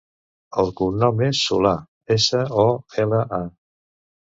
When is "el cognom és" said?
0.63-1.43